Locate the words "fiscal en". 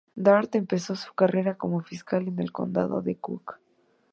1.83-2.39